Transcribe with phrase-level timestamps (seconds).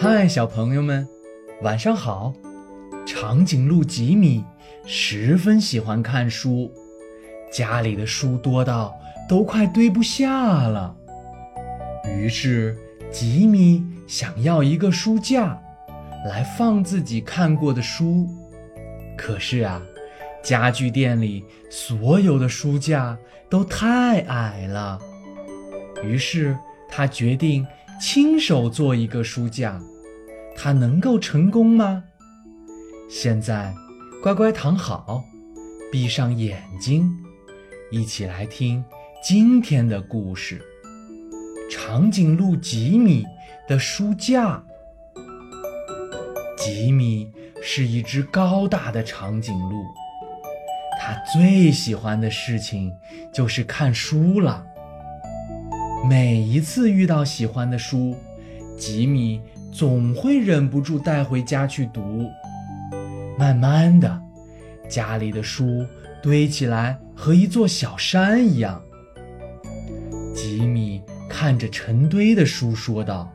[0.00, 1.08] 嗨，小朋友们，
[1.62, 2.32] 晚上好！
[3.04, 4.44] 长颈鹿吉米
[4.86, 6.72] 十分喜欢看书，
[7.52, 8.96] 家里的书多到
[9.28, 10.94] 都快堆不下了。
[12.06, 12.78] 于是，
[13.10, 15.60] 吉米想要一个书架
[16.24, 18.28] 来放自己看过的书。
[19.16, 19.82] 可是啊，
[20.44, 23.18] 家具店里所有的书架
[23.50, 24.96] 都太矮了。
[26.04, 26.56] 于是，
[26.88, 27.66] 他决定。
[28.00, 29.76] 亲手做一个书架，
[30.60, 32.02] 它能够成功吗？
[33.08, 33.72] 现在，
[34.20, 35.24] 乖乖躺好，
[35.92, 37.08] 闭上眼睛，
[37.92, 38.84] 一起来听
[39.22, 40.60] 今天的故事——
[41.70, 43.24] 长颈鹿吉米
[43.68, 44.60] 的书架。
[46.56, 47.30] 吉米
[47.62, 49.84] 是一只高大的长颈鹿，
[51.00, 52.92] 他最喜欢的事情
[53.32, 54.66] 就是看书了。
[56.08, 58.16] 每一次遇到喜欢的书，
[58.76, 59.40] 吉米
[59.72, 62.28] 总会忍不住带回家去读。
[63.38, 64.20] 慢慢的，
[64.88, 65.86] 家里的书
[66.22, 68.82] 堆起来和一座小山一样。
[70.34, 73.32] 吉米看着成堆的书，说道：“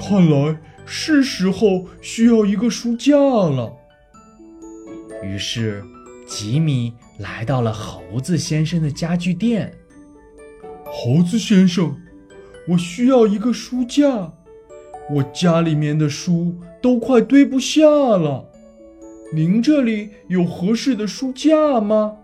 [0.00, 3.72] 看来是时候需要一个书架了。”
[5.24, 5.82] 于是，
[6.26, 9.72] 吉米来到了猴子先生的家具店。
[10.84, 11.96] 猴子先生，
[12.68, 14.32] 我需要一个书架，
[15.10, 18.48] 我家里面的书都快堆不下了。
[19.32, 22.16] 您这里有合适的书架吗？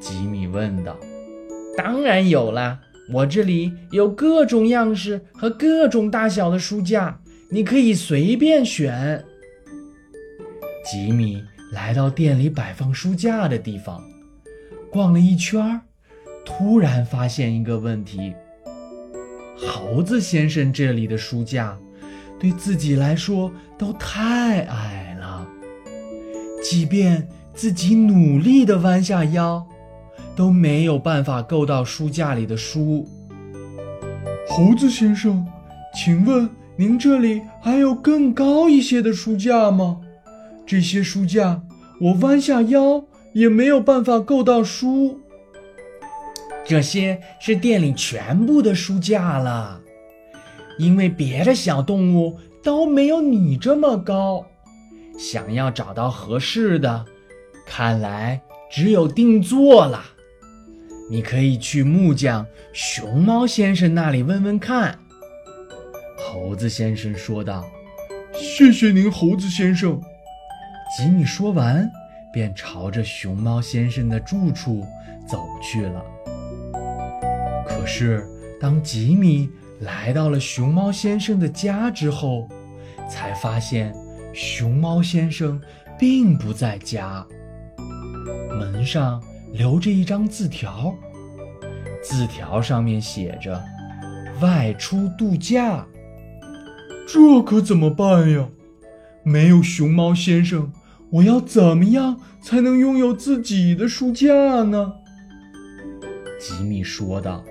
[0.00, 0.96] 吉米问道。
[1.76, 2.80] 当然有啦，
[3.12, 9.22] 我这里有各种样式和各种大小的书架，你可以随便选。
[10.84, 14.02] 吉米来到店里摆放书架的地方，
[14.90, 15.80] 逛了一圈儿。
[16.44, 18.32] 突然发现一个问题：
[19.56, 21.76] 猴子先生这里的书架，
[22.38, 25.46] 对自己来说都太矮了，
[26.62, 29.66] 即便自己努力地弯下腰，
[30.34, 33.06] 都没有办法够到书架里的书。
[34.48, 35.46] 猴子先生，
[35.94, 40.00] 请问您这里还有更高一些的书架吗？
[40.66, 41.62] 这些书架
[42.00, 45.20] 我弯下腰也没有办法够到书。
[46.68, 49.80] 这些是店里全部的书架了，
[50.78, 54.44] 因为别的小动物都没有你这么高。
[55.16, 57.04] 想要找到合适的，
[57.64, 58.40] 看来
[58.70, 60.04] 只有定做了。
[61.08, 64.98] 你可以去木匠熊猫先生那里问问看。”
[66.18, 67.64] 猴子先生说道。
[68.34, 70.00] “谢谢您，猴子先生。”
[70.98, 71.88] 吉米说完，
[72.32, 74.84] 便朝着熊猫先生的住处
[75.28, 76.04] 走去了。
[77.68, 78.26] 可是，
[78.60, 79.50] 当吉米
[79.80, 82.48] 来到了熊猫先生的家之后，
[83.10, 83.94] 才发现
[84.32, 85.60] 熊猫先生
[85.98, 87.26] 并不在家。
[88.58, 89.22] 门上
[89.52, 90.94] 留着一张字条，
[92.02, 93.62] 字条上面写着
[94.40, 95.86] “外出度假”。
[97.06, 98.48] 这可怎么办呀？
[99.22, 100.72] 没有熊猫先生，
[101.10, 104.92] 我要怎么样才能拥有自己的书架呢？
[106.40, 107.44] 吉米说道。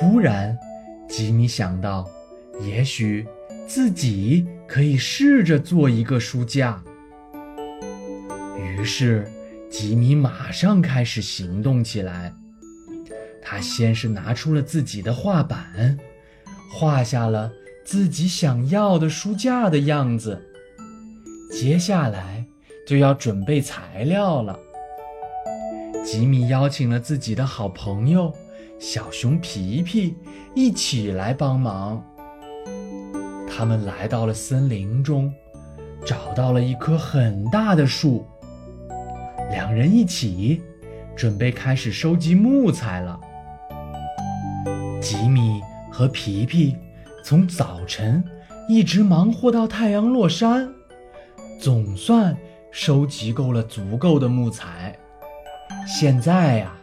[0.00, 0.58] 突然，
[1.06, 2.08] 吉米想到，
[2.58, 3.28] 也许
[3.66, 6.82] 自己可以试着做一个书架。
[8.56, 9.30] 于是，
[9.70, 12.32] 吉米马上开始行动起来。
[13.42, 15.98] 他先是拿出了自己的画板，
[16.72, 17.52] 画下了
[17.84, 20.40] 自己想要的书架的样子。
[21.52, 22.46] 接下来
[22.86, 24.58] 就要准备材料了。
[26.02, 28.34] 吉米邀请了自己的好朋友。
[28.80, 30.16] 小熊皮皮
[30.54, 32.02] 一起来帮忙。
[33.46, 35.30] 他们来到了森林中，
[36.02, 38.26] 找到了一棵很大的树。
[39.50, 40.62] 两人一起
[41.14, 43.20] 准备开始收集木材了。
[44.98, 45.60] 吉米
[45.92, 46.74] 和皮皮
[47.22, 48.24] 从早晨
[48.66, 50.72] 一直忙活到太阳落山，
[51.60, 52.34] 总算
[52.70, 54.98] 收集够了足够的木材。
[55.86, 56.79] 现在呀。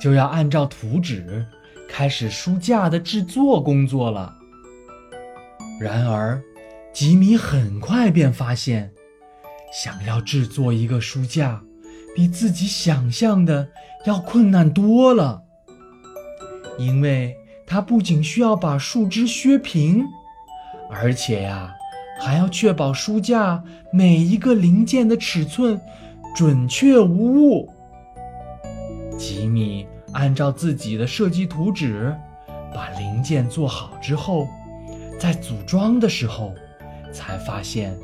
[0.00, 1.44] 就要按照图纸
[1.88, 4.34] 开始书架的制作工作了。
[5.80, 6.42] 然而，
[6.92, 8.90] 吉米很快便发现，
[9.72, 11.62] 想要制作一个书架，
[12.16, 13.68] 比自己想象的
[14.04, 15.42] 要困难多了。
[16.78, 17.36] 因为
[17.66, 20.04] 他不仅需要把树枝削平，
[20.90, 21.74] 而且呀，
[22.20, 23.62] 还要确保书架
[23.92, 25.80] 每一个零件的尺寸
[26.34, 27.70] 准确无误。
[29.20, 32.16] 吉米按照自己的设计图纸，
[32.74, 34.48] 把零件做好之后，
[35.18, 36.54] 在组装的时候，
[37.12, 37.94] 才发现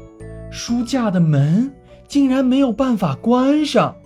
[0.50, 1.72] 书架的门
[2.06, 3.96] 竟然没有办法关上。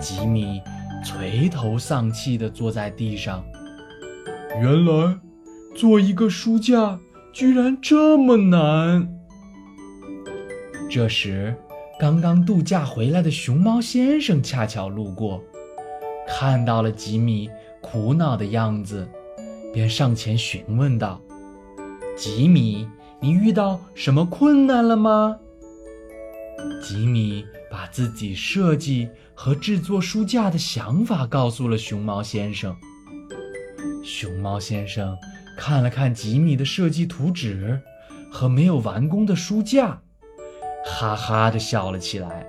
[0.00, 0.60] 吉米
[1.04, 3.44] 垂头丧气地坐在地上。
[4.60, 5.20] 原来，
[5.76, 6.98] 做一个书架
[7.32, 9.08] 居然这么难。
[10.90, 11.54] 这时，
[11.98, 15.42] 刚刚度假回来的熊猫先生恰巧路过，
[16.28, 17.50] 看到了吉米
[17.80, 19.08] 苦恼的样子，
[19.74, 21.20] 便上前询问道
[22.16, 22.88] ：“吉米，
[23.20, 25.36] 你遇到什么困难了吗？”
[26.80, 32.76] 吉米把自己设计和制作书架的想法告诉了熊猫先生。
[34.04, 35.18] 熊猫先生
[35.56, 37.80] 看了看吉米的设计图纸
[38.30, 40.00] 和没有完工的书架，
[40.88, 42.46] 哈哈地笑了起来。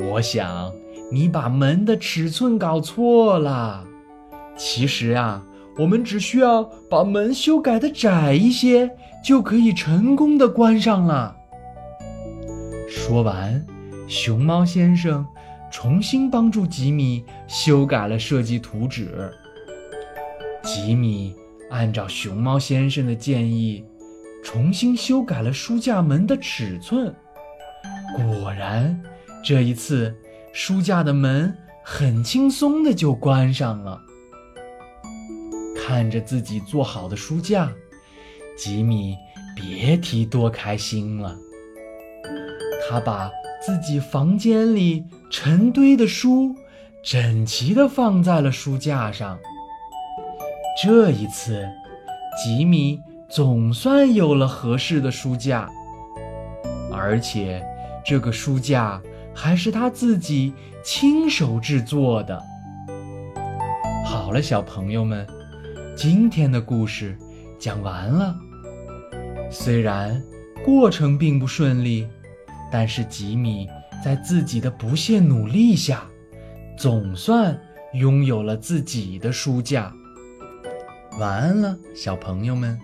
[0.00, 0.72] 我想
[1.12, 3.84] 你把门的尺寸搞错了。
[4.56, 5.42] 其实啊，
[5.78, 8.90] 我们只需要把门修改的窄一些，
[9.24, 11.36] 就可以成功的关上了。
[12.88, 13.64] 说完，
[14.08, 15.24] 熊猫先生
[15.70, 19.32] 重新帮助吉米修改了设计图纸。
[20.62, 21.34] 吉米
[21.70, 23.84] 按照熊猫先生的建议，
[24.44, 27.12] 重新修改了书架门的尺寸。
[28.14, 29.02] 果然，
[29.42, 30.14] 这一次
[30.52, 31.52] 书架的门
[31.82, 34.00] 很轻松的就关上了。
[35.76, 37.72] 看着自己做好的书架，
[38.56, 39.16] 吉米
[39.56, 41.36] 别提多开心了。
[42.88, 43.30] 他把
[43.64, 46.54] 自己房间里成堆的书
[47.02, 49.38] 整齐的放在了书架上。
[50.82, 51.68] 这一次，
[52.42, 55.68] 吉米总算有了合适的书架，
[56.92, 57.64] 而且
[58.04, 59.00] 这个书架
[59.34, 60.52] 还是他自己
[60.84, 62.40] 亲手制作的。
[64.04, 65.26] 好了，小朋友们，
[65.96, 67.18] 今天的故事
[67.58, 68.36] 讲完了。
[69.50, 70.22] 虽然
[70.64, 72.06] 过程并不顺利，
[72.70, 73.68] 但是吉米
[74.04, 76.04] 在自己的不懈努力下，
[76.76, 77.58] 总算
[77.94, 79.92] 拥有了自己的书架。
[81.18, 82.78] 晚安了，小朋友们。